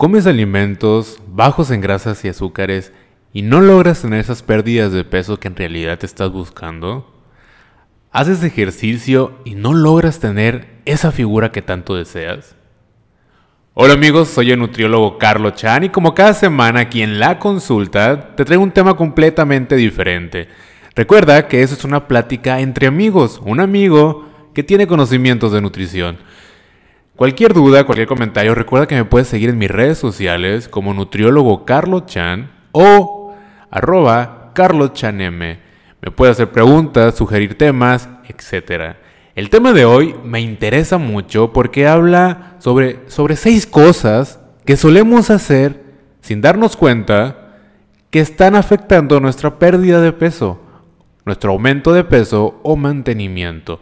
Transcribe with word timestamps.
comes 0.00 0.26
alimentos 0.26 1.20
bajos 1.28 1.70
en 1.70 1.82
grasas 1.82 2.24
y 2.24 2.28
azúcares 2.28 2.90
y 3.34 3.42
no 3.42 3.60
logras 3.60 4.00
tener 4.00 4.20
esas 4.20 4.42
pérdidas 4.42 4.92
de 4.92 5.04
peso 5.04 5.38
que 5.38 5.48
en 5.48 5.56
realidad 5.56 5.98
te 5.98 6.06
estás 6.06 6.32
buscando, 6.32 7.22
haces 8.10 8.42
ejercicio 8.42 9.34
y 9.44 9.56
no 9.56 9.74
logras 9.74 10.18
tener 10.18 10.68
esa 10.86 11.12
figura 11.12 11.52
que 11.52 11.60
tanto 11.60 11.96
deseas. 11.96 12.56
Hola 13.74 13.92
amigos, 13.92 14.28
soy 14.28 14.52
el 14.52 14.58
nutriólogo 14.60 15.18
Carlos 15.18 15.56
Chan 15.56 15.84
y 15.84 15.88
como 15.90 16.14
cada 16.14 16.32
semana 16.32 16.80
aquí 16.80 17.02
en 17.02 17.20
la 17.20 17.38
consulta 17.38 18.34
te 18.36 18.46
traigo 18.46 18.62
un 18.62 18.72
tema 18.72 18.94
completamente 18.96 19.76
diferente. 19.76 20.48
Recuerda 20.94 21.46
que 21.46 21.60
eso 21.62 21.74
es 21.74 21.84
una 21.84 22.08
plática 22.08 22.60
entre 22.60 22.86
amigos, 22.86 23.38
un 23.44 23.60
amigo 23.60 24.26
que 24.54 24.62
tiene 24.62 24.86
conocimientos 24.86 25.52
de 25.52 25.60
nutrición. 25.60 26.16
Cualquier 27.20 27.52
duda, 27.52 27.84
cualquier 27.84 28.08
comentario, 28.08 28.54
recuerda 28.54 28.86
que 28.86 28.94
me 28.94 29.04
puedes 29.04 29.28
seguir 29.28 29.50
en 29.50 29.58
mis 29.58 29.70
redes 29.70 29.98
sociales 29.98 30.68
como 30.68 30.94
nutriólogo 30.94 31.66
Carlos 31.66 32.06
Chan 32.06 32.50
o 32.72 33.34
arroba 33.70 34.52
carloschanem. 34.54 35.38
Me 35.38 36.10
puedes 36.16 36.36
hacer 36.36 36.50
preguntas, 36.50 37.14
sugerir 37.14 37.58
temas, 37.58 38.08
etc. 38.26 38.96
El 39.34 39.50
tema 39.50 39.74
de 39.74 39.84
hoy 39.84 40.14
me 40.24 40.40
interesa 40.40 40.96
mucho 40.96 41.52
porque 41.52 41.86
habla 41.86 42.56
sobre, 42.58 43.00
sobre 43.10 43.36
seis 43.36 43.66
cosas 43.66 44.40
que 44.64 44.78
solemos 44.78 45.28
hacer 45.28 45.84
sin 46.22 46.40
darnos 46.40 46.74
cuenta 46.74 47.50
que 48.08 48.20
están 48.20 48.54
afectando 48.54 49.20
nuestra 49.20 49.58
pérdida 49.58 50.00
de 50.00 50.14
peso, 50.14 50.58
nuestro 51.26 51.52
aumento 51.52 51.92
de 51.92 52.02
peso 52.02 52.60
o 52.62 52.76
mantenimiento. 52.76 53.78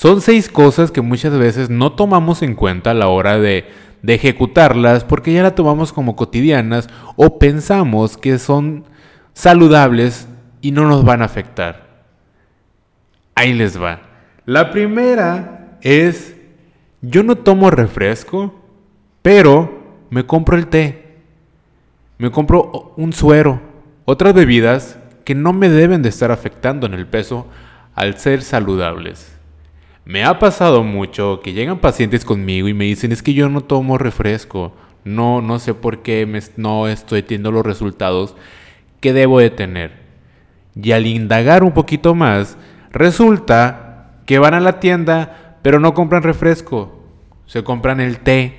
Son 0.00 0.22
seis 0.22 0.48
cosas 0.48 0.90
que 0.90 1.02
muchas 1.02 1.36
veces 1.36 1.68
no 1.68 1.92
tomamos 1.92 2.40
en 2.40 2.54
cuenta 2.54 2.92
a 2.92 2.94
la 2.94 3.08
hora 3.08 3.38
de, 3.38 3.68
ejecutarlas 4.02 5.04
porque 5.04 5.30
ya 5.30 5.42
las 5.42 5.54
tomamos 5.54 5.92
como 5.92 6.16
cotidianas 6.16 6.88
o 7.16 7.38
pensamos 7.38 8.16
que 8.16 8.38
son 8.38 8.84
saludables 9.34 10.26
y 10.62 10.72
no 10.72 10.88
nos 10.88 11.04
van 11.04 11.20
a 11.20 11.26
afectar. 11.26 12.06
Ahí 13.34 13.52
les 13.52 13.78
va. 13.78 14.00
La 14.46 14.70
primera 14.70 15.76
es, 15.82 16.34
yo 17.02 17.22
no 17.22 17.36
tomo 17.36 17.70
refresco, 17.70 18.54
pero 19.20 19.98
me 20.08 20.24
compro 20.24 20.56
el 20.56 20.68
té, 20.68 21.18
me 22.16 22.30
compro 22.30 22.94
un 22.96 23.12
suero, 23.12 23.60
otras 24.06 24.32
bebidas 24.32 24.98
que 25.26 25.34
no 25.34 25.52
me 25.52 25.68
deben 25.68 26.00
de 26.00 26.08
estar 26.08 26.30
afectando 26.30 26.86
en 26.86 26.94
el 26.94 27.06
peso 27.06 27.46
al 27.94 28.16
ser 28.16 28.40
saludables. 28.40 29.39
Me 30.04 30.24
ha 30.24 30.38
pasado 30.38 30.82
mucho 30.82 31.40
que 31.42 31.52
llegan 31.52 31.78
pacientes 31.78 32.24
conmigo 32.24 32.68
y 32.68 32.74
me 32.74 32.84
dicen 32.84 33.12
es 33.12 33.22
que 33.22 33.34
yo 33.34 33.48
no 33.48 33.60
tomo 33.60 33.98
refresco, 33.98 34.72
no, 35.04 35.40
no 35.42 35.58
sé 35.58 35.74
por 35.74 36.02
qué 36.02 36.26
no 36.56 36.88
estoy 36.88 37.22
teniendo 37.22 37.52
los 37.52 37.64
resultados 37.64 38.34
que 39.00 39.12
debo 39.12 39.40
de 39.40 39.50
tener. 39.50 40.00
Y 40.74 40.92
al 40.92 41.06
indagar 41.06 41.62
un 41.62 41.72
poquito 41.72 42.14
más, 42.14 42.56
resulta 42.92 44.12
que 44.26 44.38
van 44.38 44.54
a 44.54 44.60
la 44.60 44.80
tienda 44.80 45.58
pero 45.62 45.80
no 45.80 45.94
compran 45.94 46.22
refresco, 46.22 47.04
se 47.46 47.62
compran 47.62 48.00
el 48.00 48.20
té 48.20 48.58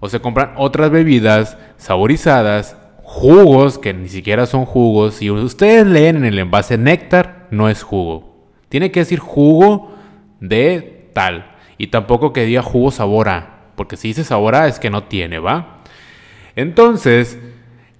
o 0.00 0.08
se 0.08 0.20
compran 0.20 0.52
otras 0.56 0.90
bebidas 0.90 1.56
saborizadas, 1.76 2.76
jugos 3.02 3.78
que 3.78 3.94
ni 3.94 4.08
siquiera 4.08 4.46
son 4.46 4.66
jugos. 4.66 5.14
Si 5.14 5.30
ustedes 5.30 5.86
leen 5.86 6.16
en 6.16 6.24
el 6.26 6.38
envase 6.38 6.76
néctar, 6.76 7.46
no 7.50 7.68
es 7.68 7.82
jugo. 7.82 8.36
Tiene 8.68 8.90
que 8.90 9.00
decir 9.00 9.18
jugo 9.18 9.94
de 10.40 11.10
tal. 11.12 11.56
Y 11.76 11.88
tampoco 11.88 12.32
que 12.32 12.44
diga 12.44 12.62
jugo 12.62 12.90
sabor 12.90 13.28
A, 13.28 13.70
porque 13.76 13.96
si 13.96 14.08
dice 14.08 14.24
sabor 14.24 14.54
A 14.54 14.66
es 14.66 14.78
que 14.78 14.90
no 14.90 15.04
tiene, 15.04 15.38
¿va? 15.38 15.78
Entonces, 16.56 17.38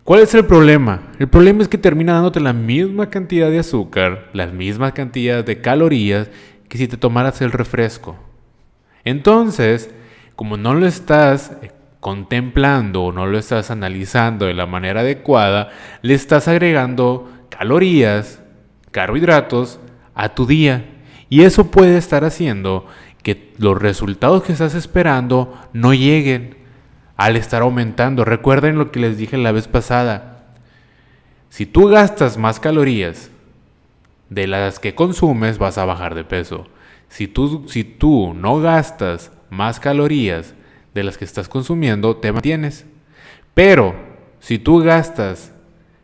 ¿cuál 0.05 0.21
es 0.21 0.35
el 0.35 0.45
problema? 0.45 1.03
El 1.19 1.29
problema 1.29 1.63
es 1.63 1.69
que 1.69 1.79
termina 1.79 2.15
dándote 2.15 2.41
la 2.41 2.53
misma 2.53 3.09
cantidad 3.09 3.51
de 3.51 3.61
azúcar, 3.61 4.31
la 4.33 4.47
misma 4.47 4.93
cantidad 4.93 5.45
de 5.45 5.61
calorías 5.61 6.29
que 6.69 6.79
si 6.79 6.89
te 6.89 6.97
tomaras 6.97 7.41
el 7.41 7.53
refresco. 7.53 8.17
Entonces, 9.05 9.95
como 10.35 10.57
no 10.57 10.75
lo 10.75 10.87
estás 10.87 11.53
eh, 11.63 11.71
contemplando 12.01 13.05
o 13.05 13.13
no 13.13 13.27
lo 13.27 13.39
estás 13.39 13.71
analizando 13.71 14.47
de 14.47 14.55
la 14.55 14.67
manera 14.67 15.01
adecuada, 15.01 15.71
le 16.03 16.15
estás 16.15 16.49
agregando 16.49 17.31
calorías, 17.49 18.43
carbohidratos 18.91 19.81
a 20.15 20.31
tu 20.31 20.47
día 20.47 20.85
y 21.29 21.43
eso 21.43 21.71
puede 21.71 21.99
estar 21.99 22.25
haciendo 22.25 22.87
que 23.23 23.53
los 23.59 23.81
resultados 23.81 24.43
que 24.43 24.53
estás 24.53 24.75
esperando 24.75 25.59
no 25.73 25.93
lleguen 25.93 26.57
al 27.17 27.37
estar 27.37 27.63
aumentando. 27.63 28.25
Recuerden 28.25 28.79
lo 28.79 28.91
que 28.91 29.01
les 29.01 29.19
dije 29.19 29.37
la 29.37 29.53
vez 29.53 29.69
pasada. 29.69 30.47
Si 31.51 31.67
tú 31.67 31.89
gastas 31.89 32.39
más 32.39 32.61
calorías 32.61 33.31
de 34.31 34.47
las 34.47 34.79
que 34.79 34.95
consumes, 34.95 35.59
vas 35.59 35.79
a 35.79 35.85
bajar 35.85 36.15
de 36.15 36.25
peso. 36.25 36.67
Si 37.09 37.27
tú, 37.27 37.67
si 37.69 37.85
tú 37.85 38.35
no 38.35 38.61
gastas 38.61 39.33
más 39.51 39.81
calorías 39.81 40.55
de 40.95 41.05
las 41.05 41.19
que 41.19 41.25
estás 41.25 41.49
consumiendo, 41.49 42.17
te 42.17 42.33
mantienes. 42.33 42.87
Pero 43.55 43.95
si 44.41 44.59
tú 44.59 44.79
gastas 44.79 45.53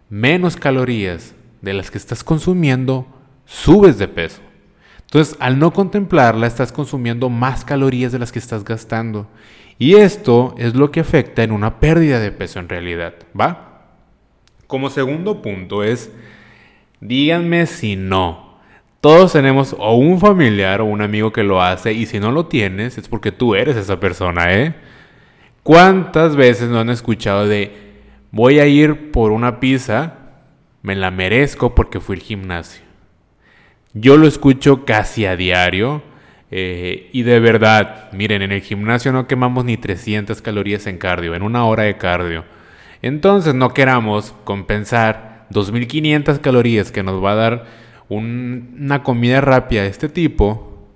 menos 0.09 0.57
calorías 0.57 1.35
de 1.63 1.75
las 1.75 1.91
que 1.91 1.99
estás 1.99 2.25
consumiendo, 2.25 3.07
subes 3.45 3.99
de 3.99 4.09
peso. 4.09 4.44
Entonces, 5.15 5.37
al 5.39 5.61
no 5.61 5.73
contemplarla, 5.73 6.49
estás 6.49 6.73
consumiendo 6.73 7.31
más 7.31 7.65
calorías 7.65 8.11
de 8.11 8.19
las 8.19 8.33
que 8.33 8.41
estás 8.41 8.65
gastando. 8.65 9.29
Y 9.79 9.95
esto 9.95 10.57
es 10.59 10.75
lo 10.75 10.91
que 10.91 10.99
afecta 10.99 11.45
en 11.45 11.53
una 11.53 11.79
pérdida 11.79 12.19
de 12.19 12.33
peso 12.33 12.59
en 12.59 12.69
realidad, 12.69 13.15
¿va? 13.41 13.85
Como 14.67 14.91
segundo 14.91 15.41
punto 15.41 15.85
es, 15.85 16.11
díganme 17.01 17.67
si 17.67 17.95
no. 17.95 18.59
Todos 19.01 19.35
tenemos 19.35 19.77
o 19.79 19.95
un 19.95 20.19
familiar 20.19 20.81
o 20.81 20.87
un 20.87 21.01
amigo 21.01 21.33
que 21.33 21.45
lo 21.45 21.63
hace 21.63 21.93
y 21.93 22.07
si 22.07 22.19
no 22.19 22.33
lo 22.33 22.47
tienes 22.47 22.99
es 22.99 23.07
porque 23.07 23.31
tú 23.31 23.55
eres 23.55 23.77
esa 23.77 24.01
persona, 24.01 24.53
¿eh? 24.53 24.75
¿Cuántas 25.63 26.35
veces 26.35 26.71
no 26.71 26.81
han 26.81 26.91
escuchado 26.91 27.47
de 27.47 27.71
voy 28.33 28.59
a 28.59 28.67
ir 28.67 29.13
por 29.13 29.31
una 29.31 29.61
pizza, 29.61 30.15
me 30.83 30.97
la 30.97 31.13
merezco 31.13 31.73
porque 31.73 32.01
fui 32.01 32.17
al 32.17 32.23
gimnasio? 32.23 32.84
Yo 33.95 34.17
lo 34.17 34.27
escucho 34.27 34.85
casi 34.85 35.25
a 35.25 35.37
diario. 35.37 36.03
Eh, 36.51 37.09
y 37.13 37.23
de 37.23 37.41
verdad, 37.41 38.13
miren, 38.13 38.43
en 38.43 38.53
el 38.53 38.61
gimnasio 38.61 39.13
no 39.13 39.27
quemamos 39.27 39.65
ni 39.65 39.77
300 39.77 40.43
calorías 40.43 40.87
en 40.87 40.99
cardio, 40.99 41.35
en 41.35 41.43
una 41.43 41.65
hora 41.65 41.85
de 41.85 41.97
cardio. 41.97 42.45
Entonces 43.03 43.55
no 43.55 43.73
queramos 43.73 44.35
compensar 44.45 45.47
2.500 45.51 46.41
calorías 46.41 46.93
que 46.93 47.03
nos 47.03 47.23
va 47.23 47.33
a 47.33 47.37
dar 47.37 47.67
una 48.09 49.03
comida 49.03 49.41
rápida 49.41 49.83
de 49.83 49.89
este 49.89 50.09
tipo 50.09 50.89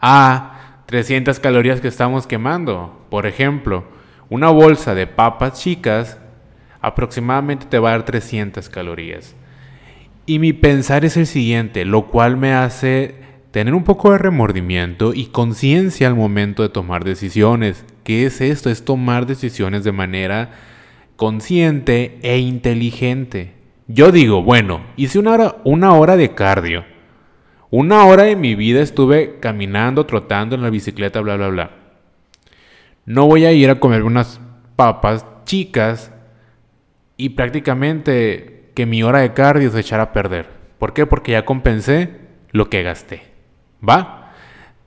a 0.00 0.82
300 0.86 1.38
calorías 1.40 1.80
que 1.80 1.88
estamos 1.88 2.26
quemando. 2.26 3.06
Por 3.10 3.26
ejemplo, 3.26 3.84
una 4.28 4.48
bolsa 4.50 4.94
de 4.94 5.06
papas 5.06 5.60
chicas 5.60 6.18
aproximadamente 6.80 7.66
te 7.66 7.78
va 7.78 7.90
a 7.90 7.92
dar 7.92 8.04
300 8.04 8.68
calorías. 8.68 9.34
Y 10.26 10.40
mi 10.40 10.52
pensar 10.52 11.04
es 11.04 11.16
el 11.16 11.26
siguiente, 11.26 11.84
lo 11.84 12.08
cual 12.08 12.36
me 12.36 12.52
hace 12.52 13.14
tener 13.52 13.74
un 13.74 13.84
poco 13.84 14.10
de 14.10 14.18
remordimiento 14.18 15.14
y 15.14 15.26
conciencia 15.26 16.08
al 16.08 16.16
momento 16.16 16.64
de 16.64 16.68
tomar 16.68 17.04
decisiones. 17.04 17.84
¿Qué 18.02 18.26
es 18.26 18.40
esto? 18.40 18.68
Es 18.68 18.84
tomar 18.84 19.26
decisiones 19.26 19.84
de 19.84 19.92
manera 19.92 20.50
consciente 21.14 22.18
e 22.22 22.38
inteligente. 22.38 23.54
Yo 23.86 24.10
digo, 24.10 24.42
bueno, 24.42 24.80
hice 24.96 25.20
una 25.20 25.32
hora, 25.32 25.56
una 25.64 25.94
hora 25.94 26.16
de 26.16 26.34
cardio. 26.34 26.84
Una 27.70 28.04
hora 28.04 28.24
de 28.24 28.34
mi 28.34 28.56
vida 28.56 28.80
estuve 28.80 29.38
caminando, 29.38 30.06
trotando 30.06 30.56
en 30.56 30.62
la 30.62 30.70
bicicleta, 30.70 31.20
bla, 31.20 31.36
bla, 31.36 31.48
bla. 31.48 31.70
No 33.04 33.26
voy 33.26 33.44
a 33.44 33.52
ir 33.52 33.70
a 33.70 33.78
comer 33.78 34.02
unas 34.02 34.40
papas 34.74 35.24
chicas 35.44 36.12
y 37.16 37.30
prácticamente 37.30 38.55
que 38.76 38.84
mi 38.84 39.02
hora 39.02 39.20
de 39.20 39.32
cardio 39.32 39.70
se 39.70 39.80
echara 39.80 40.02
a 40.02 40.12
perder. 40.12 40.50
¿Por 40.78 40.92
qué? 40.92 41.06
Porque 41.06 41.32
ya 41.32 41.46
compensé 41.46 42.10
lo 42.52 42.68
que 42.68 42.82
gasté. 42.82 43.22
¿Va? 43.82 44.34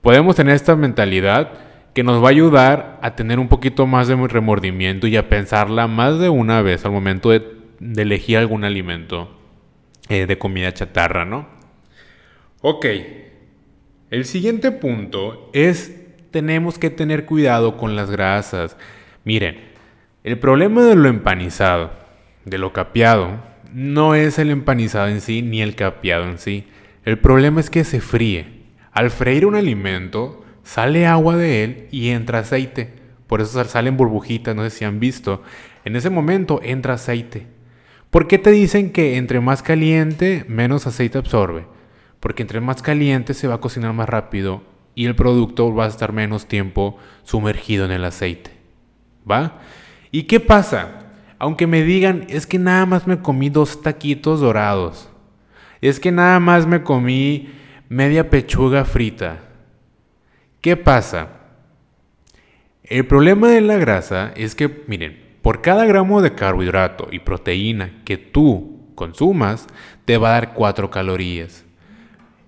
Podemos 0.00 0.36
tener 0.36 0.54
esta 0.54 0.76
mentalidad 0.76 1.50
que 1.92 2.04
nos 2.04 2.22
va 2.22 2.28
a 2.28 2.30
ayudar 2.30 3.00
a 3.02 3.16
tener 3.16 3.40
un 3.40 3.48
poquito 3.48 3.88
más 3.88 4.06
de 4.06 4.14
remordimiento 4.14 5.08
y 5.08 5.16
a 5.16 5.28
pensarla 5.28 5.88
más 5.88 6.20
de 6.20 6.28
una 6.28 6.62
vez 6.62 6.84
al 6.84 6.92
momento 6.92 7.30
de, 7.30 7.42
elegir 7.96 8.38
algún 8.38 8.62
alimento 8.62 9.36
eh, 10.08 10.26
de 10.26 10.38
comida 10.38 10.72
chatarra, 10.72 11.24
¿no? 11.24 11.48
Ok. 12.62 12.86
El 14.10 14.24
siguiente 14.24 14.70
punto 14.70 15.50
es 15.52 16.00
tenemos 16.30 16.78
que 16.78 16.90
tener 16.90 17.26
cuidado 17.26 17.76
con 17.76 17.96
las 17.96 18.08
grasas. 18.08 18.76
Miren, 19.24 19.58
el 20.22 20.38
problema 20.38 20.84
de 20.84 20.94
lo 20.94 21.08
empanizado, 21.08 21.90
de 22.44 22.56
lo 22.58 22.72
capeado, 22.72 23.49
no 23.72 24.14
es 24.14 24.38
el 24.38 24.50
empanizado 24.50 25.08
en 25.08 25.20
sí 25.20 25.42
ni 25.42 25.62
el 25.62 25.74
capeado 25.74 26.24
en 26.24 26.38
sí. 26.38 26.66
El 27.04 27.18
problema 27.18 27.60
es 27.60 27.70
que 27.70 27.84
se 27.84 28.00
fríe. 28.00 28.60
Al 28.92 29.10
freír 29.10 29.46
un 29.46 29.54
alimento, 29.54 30.44
sale 30.62 31.06
agua 31.06 31.36
de 31.36 31.64
él 31.64 31.88
y 31.90 32.08
entra 32.08 32.40
aceite. 32.40 33.00
por 33.26 33.40
eso 33.40 33.62
salen 33.64 33.96
burbujitas, 33.96 34.56
no 34.56 34.64
sé 34.64 34.70
si 34.70 34.84
han 34.84 34.98
visto. 34.98 35.42
En 35.84 35.94
ese 35.94 36.10
momento 36.10 36.60
entra 36.62 36.94
aceite. 36.94 37.46
¿Por 38.10 38.26
qué 38.26 38.38
te 38.38 38.50
dicen 38.50 38.90
que 38.90 39.16
entre 39.16 39.40
más 39.40 39.62
caliente, 39.62 40.44
menos 40.48 40.88
aceite 40.88 41.18
absorbe? 41.18 41.66
Porque 42.18 42.42
entre 42.42 42.60
más 42.60 42.82
caliente 42.82 43.34
se 43.34 43.46
va 43.46 43.54
a 43.54 43.60
cocinar 43.60 43.92
más 43.92 44.08
rápido 44.08 44.62
y 44.96 45.06
el 45.06 45.14
producto 45.14 45.72
va 45.72 45.84
a 45.84 45.88
estar 45.88 46.12
menos 46.12 46.46
tiempo 46.46 46.98
sumergido 47.22 47.84
en 47.84 47.92
el 47.92 48.04
aceite. 48.04 48.50
¿Va? 49.30 49.60
¿Y 50.10 50.24
qué 50.24 50.40
pasa? 50.40 51.09
Aunque 51.40 51.66
me 51.66 51.82
digan, 51.82 52.26
es 52.28 52.46
que 52.46 52.58
nada 52.58 52.84
más 52.84 53.06
me 53.06 53.20
comí 53.20 53.48
dos 53.48 53.80
taquitos 53.80 54.40
dorados. 54.40 55.08
Es 55.80 55.98
que 55.98 56.12
nada 56.12 56.38
más 56.38 56.66
me 56.66 56.82
comí 56.82 57.48
media 57.88 58.28
pechuga 58.28 58.84
frita. 58.84 59.38
¿Qué 60.60 60.76
pasa? 60.76 61.28
El 62.82 63.06
problema 63.06 63.48
de 63.48 63.62
la 63.62 63.78
grasa 63.78 64.32
es 64.36 64.54
que, 64.54 64.84
miren, 64.86 65.18
por 65.40 65.62
cada 65.62 65.86
gramo 65.86 66.20
de 66.20 66.34
carbohidrato 66.34 67.08
y 67.10 67.20
proteína 67.20 68.02
que 68.04 68.18
tú 68.18 68.92
consumas, 68.94 69.66
te 70.04 70.18
va 70.18 70.28
a 70.28 70.32
dar 70.32 70.52
4 70.52 70.90
calorías. 70.90 71.64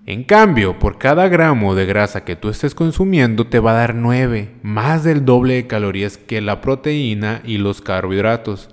En 0.05 0.23
cambio, 0.23 0.77
por 0.77 0.99
cada 0.99 1.29
gramo 1.29 1.73
de 1.73 1.87
grasa 1.87 2.25
que 2.25 2.35
tú 2.35 2.49
estés 2.49 2.75
consumiendo, 2.75 3.47
te 3.47 3.59
va 3.59 3.71
a 3.71 3.79
dar 3.79 3.95
9, 3.95 4.51
más 4.61 5.03
del 5.03 5.25
doble 5.25 5.55
de 5.55 5.65
calorías 5.65 6.19
que 6.19 6.41
la 6.41 6.61
proteína 6.61 7.41
y 7.43 7.57
los 7.57 7.81
carbohidratos. 7.81 8.69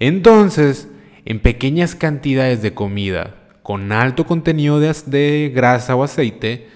Entonces, 0.00 0.88
en 1.26 1.38
pequeñas 1.40 1.94
cantidades 1.94 2.62
de 2.62 2.74
comida 2.74 3.36
con 3.62 3.92
alto 3.92 4.26
contenido 4.26 4.80
de, 4.80 5.52
grasa 5.54 5.94
o 5.94 6.02
aceite, 6.02 6.68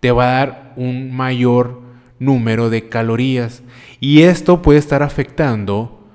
te 0.00 0.12
va 0.12 0.24
a 0.24 0.38
dar 0.38 0.72
un 0.76 1.14
mayor 1.14 1.82
número 2.20 2.70
de 2.70 2.88
calorías. 2.88 3.62
Y 4.00 4.22
esto 4.22 4.62
puede 4.62 4.78
estar 4.78 5.02
afectando 5.02 6.06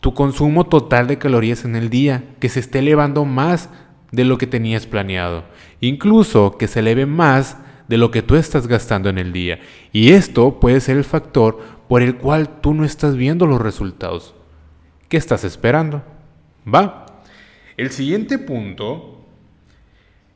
tu 0.00 0.12
consumo 0.12 0.66
total 0.66 1.06
de 1.06 1.18
calorías 1.18 1.64
en 1.64 1.76
el 1.76 1.88
día, 1.88 2.24
que 2.40 2.48
se 2.48 2.58
esté 2.58 2.80
elevando 2.80 3.24
más 3.24 3.70
de 4.10 4.24
lo 4.24 4.38
que 4.38 4.48
tenías 4.48 4.86
planeado. 4.86 5.44
Incluso 5.80 6.58
que 6.58 6.66
se 6.66 6.80
eleve 6.80 7.06
más 7.06 7.56
de 7.86 7.96
lo 7.96 8.10
que 8.10 8.22
tú 8.22 8.34
estás 8.34 8.66
gastando 8.66 9.08
en 9.08 9.18
el 9.18 9.32
día. 9.32 9.60
Y 9.92 10.10
esto 10.10 10.58
puede 10.58 10.80
ser 10.80 10.96
el 10.96 11.04
factor 11.04 11.60
por 11.88 12.02
el 12.02 12.16
cual 12.16 12.60
tú 12.60 12.74
no 12.74 12.84
estás 12.84 13.16
viendo 13.16 13.46
los 13.46 13.60
resultados. 13.60 14.34
¿Qué 15.10 15.16
estás 15.16 15.42
esperando? 15.42 16.04
¿Va? 16.72 17.04
El 17.76 17.90
siguiente 17.90 18.38
punto 18.38 19.26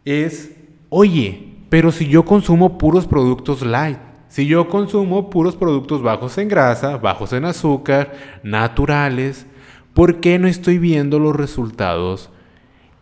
es, 0.05 0.53
oye, 0.89 1.55
pero 1.69 1.93
si 1.93 2.09
yo 2.09 2.25
consumo 2.25 2.77
puros 2.77 3.07
productos 3.07 3.63
light, 3.63 4.01
si 4.27 4.47
yo 4.47 4.69
consumo 4.69 5.31
puros 5.31 5.55
productos 5.55 6.03
bajos 6.03 6.39
en 6.39 6.49
grasa, 6.49 6.97
bajos 6.97 7.33
en 7.33 7.45
azúcar, 7.45 8.41
naturales, 8.43 9.47
¿por 9.95 10.19
qué 10.19 10.41
no 10.41 10.49
estoy 10.49 10.79
viendo 10.79 11.21
los 11.21 11.37
resultados 11.37 12.31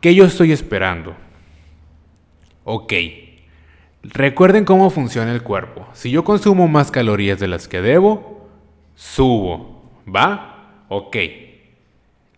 que 0.02 0.14
yo 0.14 0.26
estoy 0.26 0.52
esperando? 0.52 1.14
Ok, 2.64 2.92
recuerden 4.02 4.66
cómo 4.66 4.90
funciona 4.90 5.32
el 5.32 5.42
cuerpo. 5.42 5.86
Si 5.94 6.10
yo 6.10 6.22
consumo 6.22 6.68
más 6.68 6.90
calorías 6.90 7.40
de 7.40 7.48
las 7.48 7.66
que 7.66 7.80
debo, 7.80 8.46
subo, 8.94 9.90
¿va? 10.06 10.84
Ok. 10.90 11.16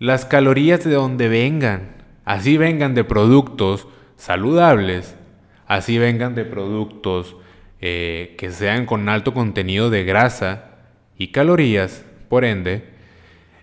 Las 0.01 0.25
calorías 0.25 0.83
de 0.83 0.95
donde 0.95 1.29
vengan, 1.29 2.03
así 2.25 2.57
vengan 2.57 2.95
de 2.95 3.05
productos 3.05 3.87
saludables, 4.17 5.17
así 5.67 5.99
vengan 5.99 6.35
de 6.35 6.45
productos 6.45 7.37
eh, 7.81 8.35
que 8.37 8.51
sean 8.51 8.87
con 8.87 9.09
alto 9.09 9.35
contenido 9.35 9.91
de 9.91 10.05
grasa 10.05 10.71
y 11.17 11.29
calorías, 11.29 12.05
por 12.29 12.45
ende, 12.45 12.89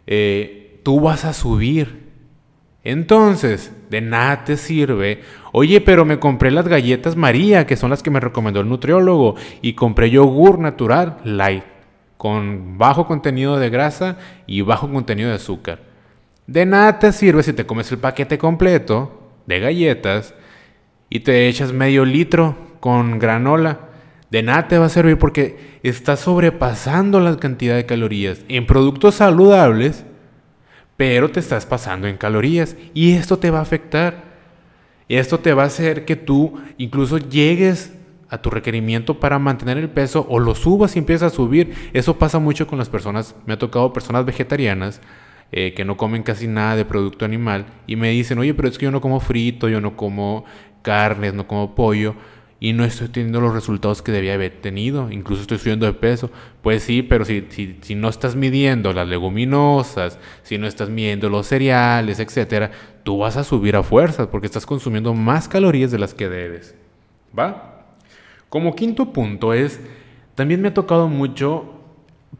eh, 0.07 0.79
tú 0.83 1.01
vas 1.01 1.25
a 1.25 1.33
subir. 1.33 2.01
Entonces, 2.85 3.75
de 3.89 3.99
nada 3.99 4.45
te 4.45 4.55
sirve. 4.55 5.21
Oye, 5.51 5.81
pero 5.81 6.05
me 6.05 6.19
compré 6.19 6.49
las 6.49 6.67
galletas 6.67 7.17
María, 7.17 7.67
que 7.67 7.75
son 7.75 7.89
las 7.89 8.01
que 8.01 8.09
me 8.09 8.21
recomendó 8.21 8.61
el 8.61 8.69
nutriólogo, 8.69 9.35
y 9.61 9.73
compré 9.73 10.09
yogur 10.09 10.59
natural 10.59 11.17
light, 11.25 11.65
con 12.15 12.77
bajo 12.77 13.05
contenido 13.05 13.59
de 13.59 13.69
grasa 13.69 14.17
y 14.47 14.61
bajo 14.61 14.89
contenido 14.89 15.29
de 15.29 15.35
azúcar. 15.35 15.90
De 16.51 16.65
nada 16.65 16.99
te 16.99 17.13
sirve 17.13 17.43
si 17.43 17.53
te 17.53 17.65
comes 17.65 17.89
el 17.93 17.99
paquete 17.99 18.37
completo 18.37 19.31
de 19.45 19.61
galletas 19.61 20.33
y 21.09 21.21
te 21.21 21.47
echas 21.47 21.71
medio 21.71 22.03
litro 22.03 22.57
con 22.81 23.19
granola 23.19 23.79
de 24.31 24.43
nada 24.43 24.67
te 24.67 24.77
va 24.77 24.87
a 24.87 24.89
servir 24.89 25.17
porque 25.17 25.79
estás 25.81 26.19
sobrepasando 26.19 27.21
la 27.21 27.37
cantidad 27.37 27.77
de 27.77 27.85
calorías 27.85 28.41
en 28.49 28.67
productos 28.67 29.15
saludables, 29.15 30.03
pero 30.97 31.31
te 31.31 31.39
estás 31.39 31.65
pasando 31.65 32.09
en 32.09 32.17
calorías 32.17 32.75
y 32.93 33.13
esto 33.13 33.39
te 33.39 33.49
va 33.49 33.59
a 33.59 33.63
afectar. 33.63 34.31
Esto 35.07 35.39
te 35.39 35.53
va 35.53 35.63
a 35.63 35.67
hacer 35.67 36.03
que 36.03 36.17
tú 36.17 36.59
incluso 36.77 37.17
llegues 37.17 37.93
a 38.27 38.41
tu 38.41 38.49
requerimiento 38.49 39.21
para 39.21 39.39
mantener 39.39 39.77
el 39.77 39.89
peso 39.89 40.25
o 40.29 40.37
lo 40.37 40.53
subas 40.53 40.97
y 40.97 40.99
empiezas 40.99 41.31
a 41.31 41.35
subir. 41.35 41.73
Eso 41.93 42.17
pasa 42.17 42.39
mucho 42.39 42.67
con 42.67 42.77
las 42.77 42.89
personas, 42.89 43.35
me 43.45 43.53
ha 43.53 43.59
tocado 43.59 43.93
personas 43.93 44.25
vegetarianas 44.25 44.99
eh, 45.51 45.73
que 45.73 45.85
no 45.85 45.97
comen 45.97 46.23
casi 46.23 46.47
nada 46.47 46.75
de 46.75 46.85
producto 46.85 47.25
animal 47.25 47.65
y 47.87 47.95
me 47.95 48.09
dicen, 48.09 48.39
oye, 48.39 48.53
pero 48.53 48.67
es 48.67 48.77
que 48.77 48.85
yo 48.85 48.91
no 48.91 49.01
como 49.01 49.19
frito, 49.19 49.69
yo 49.69 49.81
no 49.81 49.97
como 49.97 50.45
carnes, 50.81 51.33
no 51.33 51.47
como 51.47 51.75
pollo 51.75 52.15
y 52.63 52.73
no 52.73 52.85
estoy 52.85 53.07
teniendo 53.07 53.41
los 53.41 53.55
resultados 53.55 54.03
que 54.03 54.11
debía 54.11 54.35
haber 54.35 54.61
tenido, 54.61 55.11
incluso 55.11 55.41
estoy 55.41 55.57
subiendo 55.57 55.87
de 55.87 55.93
peso. 55.93 56.29
Pues 56.61 56.83
sí, 56.83 57.01
pero 57.01 57.25
si, 57.25 57.47
si, 57.81 57.95
no 57.95 58.07
estás 58.07 58.35
midiendo 58.35 58.93
las 58.93 59.07
leguminosas, 59.07 60.19
si 60.43 60.59
no 60.59 60.67
estás 60.67 60.87
midiendo 60.89 61.27
los 61.27 61.47
cereales, 61.47 62.19
etcétera, 62.19 62.69
tú 63.01 63.17
vas 63.17 63.35
a 63.35 63.43
subir 63.43 63.75
a 63.75 63.81
fuerzas 63.81 64.27
porque 64.27 64.45
estás 64.45 64.67
consumiendo 64.67 65.15
más 65.15 65.47
calorías 65.47 65.89
de 65.89 65.97
las 65.97 66.13
que 66.13 66.29
debes. 66.29 66.75
¿Va? 67.37 67.95
Como 68.47 68.75
quinto 68.75 69.11
punto 69.11 69.55
es, 69.55 69.81
también 70.35 70.61
me 70.61 70.67
ha 70.67 70.73
tocado 70.75 71.07
mucho 71.07 71.80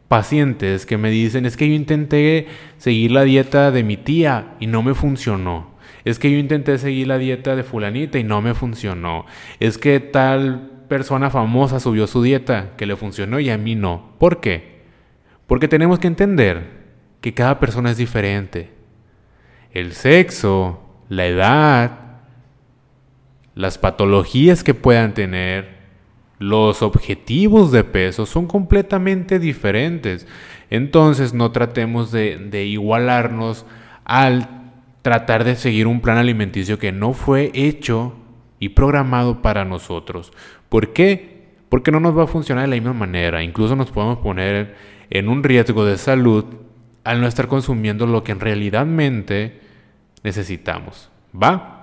pacientes 0.08 0.86
que 0.86 0.98
me 0.98 1.10
dicen, 1.10 1.46
es 1.46 1.56
que 1.56 1.68
yo 1.68 1.74
intenté 1.74 2.46
seguir 2.76 3.12
la 3.12 3.22
dieta 3.22 3.70
de 3.70 3.82
mi 3.82 3.96
tía 3.96 4.54
y 4.60 4.66
no 4.66 4.82
me 4.82 4.94
funcionó. 4.94 5.72
Es 6.04 6.18
que 6.18 6.30
yo 6.30 6.38
intenté 6.38 6.78
seguir 6.78 7.06
la 7.06 7.18
dieta 7.18 7.56
de 7.56 7.62
fulanita 7.62 8.18
y 8.18 8.24
no 8.24 8.42
me 8.42 8.54
funcionó. 8.54 9.24
Es 9.60 9.78
que 9.78 10.00
tal 10.00 10.70
persona 10.88 11.30
famosa 11.30 11.80
subió 11.80 12.06
su 12.06 12.22
dieta 12.22 12.72
que 12.76 12.86
le 12.86 12.96
funcionó 12.96 13.40
y 13.40 13.50
a 13.50 13.56
mí 13.58 13.74
no. 13.74 14.14
¿Por 14.18 14.40
qué? 14.40 14.82
Porque 15.46 15.68
tenemos 15.68 15.98
que 15.98 16.08
entender 16.08 16.82
que 17.20 17.34
cada 17.34 17.60
persona 17.60 17.90
es 17.90 17.96
diferente. 17.96 18.70
El 19.72 19.92
sexo, 19.92 20.82
la 21.08 21.26
edad, 21.26 22.02
las 23.54 23.78
patologías 23.78 24.64
que 24.64 24.74
puedan 24.74 25.14
tener, 25.14 25.71
los 26.42 26.82
objetivos 26.82 27.70
de 27.70 27.84
peso 27.84 28.26
son 28.26 28.46
completamente 28.46 29.38
diferentes. 29.38 30.26
Entonces 30.70 31.34
no 31.34 31.52
tratemos 31.52 32.10
de, 32.10 32.64
igualarnos 32.66 33.64
al 34.04 34.72
tratar 35.02 35.44
de 35.44 35.54
seguir 35.54 35.86
un 35.86 36.00
plan 36.00 36.18
alimenticio 36.18 36.80
que 36.80 36.90
no 36.90 37.12
fue 37.12 37.52
hecho 37.54 38.14
y 38.58 38.70
programado 38.70 39.40
para 39.40 39.64
nosotros. 39.64 40.32
¿Por 40.68 40.92
qué? 40.92 41.46
Porque 41.68 41.92
no 41.92 42.00
nos 42.00 42.18
va 42.18 42.24
a 42.24 42.28
funcionar 42.28 42.64
de 42.64 42.70
la 42.70 42.76
misma 42.76 42.92
manera. 42.92 43.42
Incluso 43.44 43.76
nos 43.76 43.92
podemos 43.92 44.18
poner 44.18 44.74
en 45.10 45.28
un 45.28 45.44
riesgo 45.44 45.84
de 45.84 45.96
salud 45.96 46.44
al 47.04 47.20
no 47.20 47.28
estar 47.28 47.46
consumiendo 47.46 48.06
lo 48.06 48.24
que 48.24 48.32
en 48.32 48.40
realidadmente 48.40 49.60
necesitamos. 50.24 51.08
¿Va? 51.40 51.82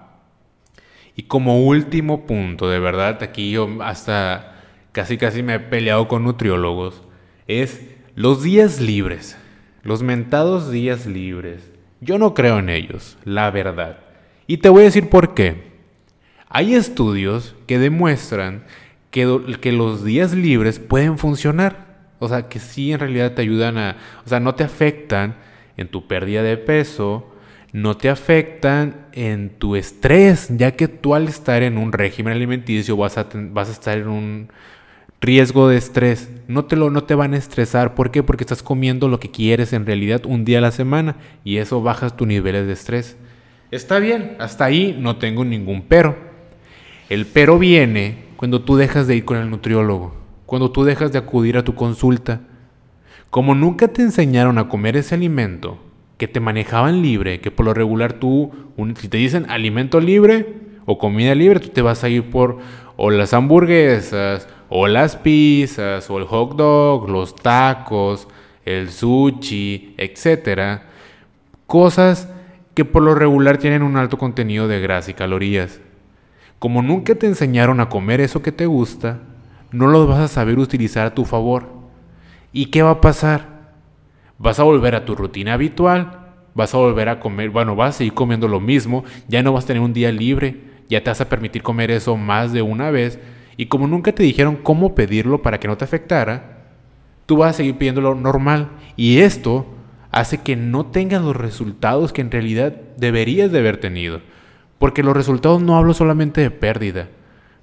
Y 1.16 1.24
como 1.24 1.66
último 1.66 2.26
punto, 2.26 2.70
de 2.70 2.80
verdad, 2.80 3.24
aquí 3.24 3.52
yo 3.52 3.70
hasta 3.82 4.49
casi 5.00 5.18
casi 5.18 5.44
me 5.44 5.56
he 5.56 5.60
peleado 5.62 6.10
con 6.10 6.26
nutriólogos, 6.26 7.04
es 7.48 7.80
los 8.16 8.44
días 8.44 8.82
libres, 8.82 9.38
los 9.82 10.04
mentados 10.04 10.72
días 10.72 11.06
libres. 11.06 11.72
Yo 12.02 12.18
no 12.18 12.34
creo 12.34 12.60
en 12.60 12.68
ellos, 12.68 13.18
la 13.24 13.50
verdad. 13.50 14.00
Y 14.46 14.58
te 14.58 14.68
voy 14.68 14.82
a 14.82 14.86
decir 14.88 15.08
por 15.08 15.34
qué. 15.34 15.72
Hay 16.50 16.76
estudios 16.76 17.56
que 17.66 17.80
demuestran 17.80 18.66
que, 19.10 19.56
que 19.62 19.72
los 19.72 20.04
días 20.04 20.34
libres 20.34 20.80
pueden 20.80 21.18
funcionar. 21.18 22.10
O 22.20 22.28
sea, 22.28 22.50
que 22.50 22.60
sí 22.60 22.92
en 22.92 23.00
realidad 23.00 23.36
te 23.36 23.42
ayudan 23.42 23.78
a... 23.78 23.96
O 24.26 24.28
sea, 24.28 24.42
no 24.42 24.56
te 24.56 24.66
afectan 24.66 25.38
en 25.78 25.88
tu 25.88 26.10
pérdida 26.10 26.44
de 26.44 26.58
peso, 26.58 27.34
no 27.72 27.96
te 27.96 28.10
afectan 28.10 29.08
en 29.14 29.52
tu 29.60 29.78
estrés, 29.78 30.50
ya 30.58 30.72
que 30.72 30.90
tú 30.90 31.16
al 31.16 31.30
estar 31.30 31.64
en 31.64 31.78
un 31.78 31.94
régimen 31.94 32.34
alimenticio 32.34 32.98
vas 32.98 33.18
a, 33.18 33.30
vas 33.34 33.70
a 33.70 33.72
estar 33.72 33.98
en 33.98 34.10
un 34.10 34.50
riesgo 35.22 35.68
de 35.68 35.78
estrés. 35.78 36.30
No 36.48 36.66
te, 36.66 36.76
lo, 36.76 36.90
no 36.90 37.04
te 37.04 37.16
van 37.16 37.34
a 37.34 37.38
estresar. 37.38 37.96
¿Por 37.96 38.12
qué? 38.12 38.24
Porque 38.24 38.44
estás 38.44 38.64
comiendo 38.64 39.08
lo 39.08 39.20
que 39.20 39.32
quieres 39.32 39.74
en 39.74 39.86
realidad 39.86 40.22
un 40.26 40.46
día 40.46 40.60
a 40.60 40.62
la 40.62 40.72
semana 40.72 41.18
y 41.44 41.58
eso 41.58 41.82
baja 41.82 42.10
tus 42.10 42.28
niveles 42.28 42.66
de 42.68 42.74
estrés. 42.74 43.18
Está 43.72 44.00
bien, 44.00 44.36
hasta 44.40 44.66
ahí 44.66 44.98
no 45.00 45.18
tengo 45.18 45.46
ningún 45.46 45.84
pero. 45.84 46.18
El 47.10 47.26
pero 47.26 47.60
viene 47.60 48.30
cuando 48.36 48.62
tú 48.62 48.76
dejas 48.78 49.08
de 49.08 49.16
ir 49.16 49.26
con 49.26 49.38
el 49.38 49.50
nutriólogo, 49.50 50.16
cuando 50.46 50.72
tú 50.72 50.84
dejas 50.84 51.12
de 51.12 51.20
acudir 51.20 51.58
a 51.58 51.64
tu 51.64 51.76
consulta, 51.76 52.42
Como 53.30 53.54
nunca 53.54 53.88
te 53.90 54.02
enseñaron 54.02 54.58
a 54.58 54.68
comer 54.70 54.98
ese 54.98 55.14
alimento, 55.14 55.78
que 56.18 56.28
te 56.28 56.40
manejaban 56.40 57.04
libre, 57.04 57.42
que 57.42 57.52
por 57.52 57.66
lo 57.66 57.76
regular 57.76 58.14
tú, 58.14 58.52
si 58.96 59.08
te 59.08 59.18
dicen 59.18 59.46
alimento 59.50 60.00
libre 60.00 60.48
o 60.86 60.98
comida 60.98 61.36
libre, 61.36 61.60
tú 61.60 61.70
te 61.70 61.84
vas 61.84 62.04
a 62.04 62.10
ir 62.10 62.32
por 62.32 62.58
o 62.98 63.12
las 63.12 63.34
hamburguesas, 63.34 64.48
o 64.70 64.88
las 64.88 65.16
pizzas, 65.16 66.10
o 66.10 66.18
el 66.18 66.26
hot 66.26 66.56
dog, 66.56 67.10
los 67.10 67.36
tacos, 67.36 68.28
el 68.66 68.90
sushi, 68.92 69.96
etc. 69.98 70.82
Cosas 71.66 72.30
que 72.74 72.86
por 72.86 73.04
lo 73.04 73.16
regular 73.16 73.58
tienen 73.58 73.84
un 73.84 73.98
alto 73.98 74.18
contenido 74.18 74.68
de 74.68 74.80
grasa 74.80 75.12
y 75.12 75.16
calorías. 75.16 75.82
Como 76.60 76.82
nunca 76.82 77.16
te 77.16 77.26
enseñaron 77.26 77.80
a 77.80 77.90
comer 77.90 78.22
eso 78.22 78.42
que 78.42 78.52
te 78.52 78.66
gusta, 78.66 79.20
no 79.72 79.88
lo 79.88 80.08
vas 80.08 80.20
a 80.20 80.28
saber 80.28 80.60
utilizar 80.60 81.08
a 81.08 81.16
tu 81.16 81.26
favor. 81.26 81.68
¿Y 82.52 82.68
qué 82.68 82.82
va 82.82 82.92
a 82.92 83.02
pasar? 83.02 83.74
Vas 84.38 84.60
a 84.60 84.64
volver 84.64 84.96
a 84.96 85.06
tu 85.06 85.16
rutina 85.16 85.54
habitual, 85.54 86.20
vas 86.54 86.74
a 86.74 86.78
volver 86.78 87.10
a 87.10 87.20
comer, 87.20 87.50
bueno, 87.50 87.76
vas 87.76 87.96
a 87.96 87.98
seguir 88.00 88.14
comiendo 88.14 88.48
lo 88.48 88.60
mismo, 88.60 89.04
ya 89.28 89.44
no 89.44 89.54
vas 89.54 89.64
a 89.66 89.68
tener 89.68 89.82
un 89.82 89.94
día 89.94 90.12
libre, 90.12 90.62
ya 90.90 91.04
te 91.04 91.10
vas 91.10 91.22
a 91.22 91.30
permitir 91.30 91.62
comer 91.62 91.92
eso 91.92 92.18
más 92.18 92.52
de 92.52 92.62
una 92.62 92.92
vez, 92.92 93.20
y 93.60 93.66
como 93.66 93.88
nunca 93.88 94.14
te 94.14 94.24
dijeron 94.24 94.56
cómo 94.56 94.96
pedirlo 94.96 95.42
para 95.42 95.60
que 95.60 95.68
no 95.68 95.76
te 95.76 95.84
afectara, 95.84 96.60
tú 97.26 97.36
vas 97.36 97.50
a 97.50 97.58
seguir 97.58 97.78
pidiéndolo 97.78 98.16
normal. 98.16 98.70
Y 98.96 99.20
esto 99.20 99.68
hace 100.12 100.38
que 100.38 100.56
no 100.56 100.86
tengas 100.86 101.22
los 101.22 101.36
resultados 101.36 102.14
que 102.14 102.22
en 102.22 102.32
realidad 102.32 102.74
deberías 102.96 103.52
de 103.52 103.60
haber 103.60 103.76
tenido. 103.76 104.22
Porque 104.78 105.04
los 105.04 105.14
resultados 105.14 105.62
no 105.62 105.78
hablo 105.78 105.94
solamente 105.94 106.40
de 106.40 106.52
pérdida, 106.52 107.10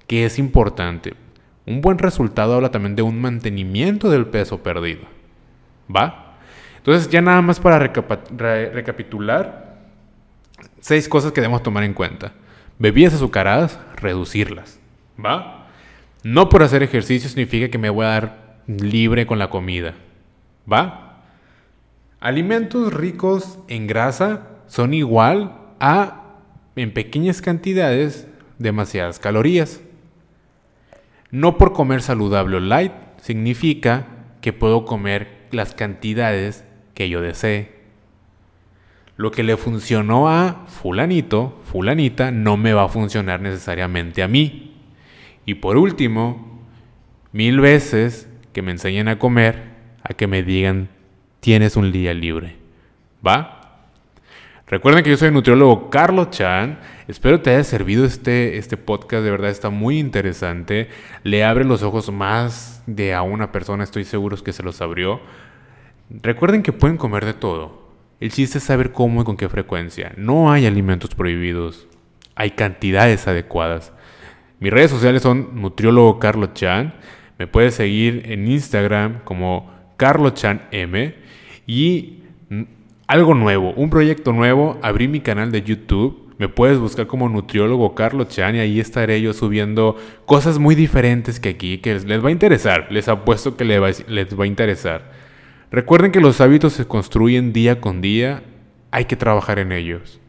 que 0.05 0.23
es 0.23 0.37
importante. 0.37 1.15
Un 1.65 1.81
buen 1.81 1.97
resultado 1.97 2.53
habla 2.53 2.69
también 2.69 2.95
de 2.95 3.01
un 3.01 3.19
mantenimiento 3.19 4.11
del 4.11 4.27
peso 4.27 4.61
perdido. 4.61 5.01
¿Va? 5.89 6.37
Entonces 6.77 7.09
ya 7.09 7.23
nada 7.23 7.41
más 7.41 7.59
para 7.59 7.79
recapitular, 7.79 9.79
seis 10.79 11.09
cosas 11.09 11.31
que 11.31 11.41
debemos 11.41 11.63
tomar 11.63 11.85
en 11.85 11.95
cuenta. 11.95 12.33
Bebidas 12.77 13.15
azucaradas, 13.15 13.79
reducirlas. 13.95 14.79
¿Va? 15.19 15.63
No 16.23 16.49
por 16.49 16.63
hacer 16.63 16.83
ejercicio 16.83 17.29
significa 17.29 17.69
que 17.69 17.77
me 17.77 17.89
voy 17.89 18.05
a 18.05 18.09
dar 18.09 18.57
libre 18.67 19.25
con 19.25 19.39
la 19.39 19.49
comida. 19.49 19.95
¿Va? 20.71 21.23
Alimentos 22.19 22.93
ricos 22.93 23.59
en 23.67 23.87
grasa 23.87 24.47
son 24.67 24.93
igual 24.93 25.55
a, 25.79 26.41
en 26.75 26.93
pequeñas 26.93 27.41
cantidades, 27.41 28.27
demasiadas 28.57 29.19
calorías. 29.19 29.81
No 31.29 31.57
por 31.57 31.73
comer 31.73 32.01
saludable 32.01 32.57
o 32.57 32.59
light 32.59 32.93
significa 33.21 34.07
que 34.41 34.53
puedo 34.53 34.85
comer 34.85 35.47
las 35.51 35.73
cantidades 35.73 36.63
que 36.93 37.09
yo 37.09 37.21
desee. 37.21 37.77
Lo 39.15 39.31
que 39.31 39.43
le 39.43 39.57
funcionó 39.57 40.29
a 40.29 40.65
fulanito, 40.67 41.59
fulanita, 41.63 42.31
no 42.31 42.55
me 42.55 42.73
va 42.73 42.85
a 42.85 42.89
funcionar 42.89 43.41
necesariamente 43.41 44.23
a 44.23 44.27
mí. 44.27 44.66
Y 45.47 45.55
por 45.55 45.77
último, 45.77 46.61
mil 47.31 47.61
veces 47.61 48.27
que 48.51 48.61
me 48.61 48.71
enseñen 48.71 49.07
a 49.07 49.17
comer, 49.17 49.63
a 50.03 50.13
que 50.13 50.27
me 50.27 50.43
digan, 50.43 50.89
tienes 51.39 51.77
un 51.77 51.93
día 51.93 52.13
libre. 52.13 52.57
¿Va? 53.25 53.85
Recuerden 54.67 55.05
que 55.05 55.09
yo 55.09 55.15
soy 55.15 55.29
el 55.29 55.33
nutriólogo 55.33 55.89
Carlos 55.89 56.31
Chan. 56.31 56.79
Espero 57.07 57.39
te 57.39 57.51
haya 57.51 57.63
servido 57.63 58.03
este, 58.03 58.57
este 58.57 58.75
podcast, 58.75 59.23
de 59.23 59.31
verdad 59.31 59.49
está 59.49 59.69
muy 59.69 59.99
interesante. 59.99 60.89
Le 61.23 61.45
abre 61.45 61.63
los 61.63 61.81
ojos 61.81 62.11
más 62.11 62.83
de 62.85 63.13
a 63.13 63.21
una 63.21 63.53
persona, 63.53 63.85
estoy 63.85 64.03
seguro 64.03 64.35
que 64.43 64.51
se 64.51 64.63
los 64.63 64.81
abrió. 64.81 65.21
Recuerden 66.09 66.61
que 66.61 66.73
pueden 66.73 66.97
comer 66.97 67.23
de 67.23 67.33
todo. 67.33 67.87
El 68.19 68.33
chiste 68.33 68.57
es 68.57 68.65
saber 68.65 68.91
cómo 68.91 69.21
y 69.21 69.23
con 69.23 69.37
qué 69.37 69.47
frecuencia. 69.47 70.11
No 70.17 70.51
hay 70.51 70.65
alimentos 70.65 71.15
prohibidos, 71.15 71.87
hay 72.35 72.51
cantidades 72.51 73.29
adecuadas. 73.29 73.93
Mis 74.59 74.71
redes 74.71 74.89
sociales 74.89 75.21
son 75.21 75.61
nutriólogo 75.61 76.19
Carlos 76.19 76.53
Chan. 76.53 76.93
Me 77.37 77.47
puedes 77.47 77.75
seguir 77.75 78.23
en 78.25 78.47
Instagram 78.47 79.19
como 79.23 79.71
Carlos 79.97 80.33
Chan 80.33 80.63
M. 80.71 81.13
Y 81.67 82.23
algo 83.07 83.35
nuevo, 83.35 83.73
un 83.73 83.89
proyecto 83.89 84.33
nuevo, 84.33 84.79
abrí 84.81 85.07
mi 85.07 85.21
canal 85.21 85.51
de 85.51 85.61
YouTube. 85.61 86.33
Me 86.39 86.49
puedes 86.49 86.77
buscar 86.77 87.07
como 87.07 87.29
nutriólogo 87.29 87.95
Carlos 87.95 88.29
Chan 88.29 88.55
y 88.55 88.59
ahí 88.59 88.79
estaré 88.79 89.21
yo 89.21 89.33
subiendo 89.33 89.95
cosas 90.25 90.59
muy 90.59 90.75
diferentes 90.75 91.39
que 91.39 91.49
aquí, 91.49 91.77
que 91.79 91.93
les 91.93 92.23
va 92.23 92.29
a 92.29 92.31
interesar. 92.31 92.87
Les 92.91 93.07
apuesto 93.07 93.57
que 93.57 93.65
les 93.65 93.81
va, 93.81 94.43
a 94.43 94.47
interesar. 94.47 95.11
Recuerden 95.71 96.11
que 96.11 96.21
los 96.21 96.41
hábitos 96.41 96.73
se 96.73 96.85
construyen 96.85 97.53
día 97.53 97.81
con 97.81 98.01
día, 98.01 98.43
hay 98.91 99.05
que 99.05 99.15
trabajar 99.15 99.59
en 99.59 99.71
ellos. 99.71 100.19